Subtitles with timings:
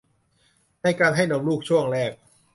[0.83, 2.11] ในการให้นมลูกช่วงแรก